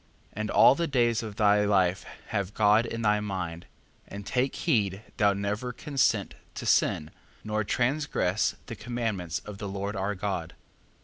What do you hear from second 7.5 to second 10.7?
transgress the commandments of the Lord our God.